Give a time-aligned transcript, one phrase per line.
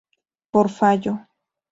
[0.53, 1.13] Por fallo.